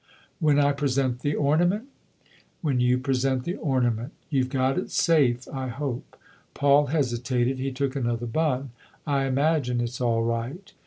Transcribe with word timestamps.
"When 0.39 0.57
I 0.57 0.71
present 0.71 1.19
the 1.19 1.35
ornament?" 1.35 1.87
"When 2.63 2.79
you 2.79 2.97
present 2.97 3.43
the 3.43 3.53
ornament* 3.57 4.13
You've 4.31 4.49
got 4.49 4.79
it 4.79 4.89
safe, 4.89 5.47
I 5.47 5.67
hope?" 5.67 6.17
Paul 6.55 6.87
hesitated; 6.87 7.59
he 7.59 7.71
took 7.71 7.95
another 7.95 8.25
bun;" 8.25 8.71
I 9.05 9.25
imagine 9.25 9.79
it's 9.79 10.01
all 10.01 10.23
right." 10.23 10.73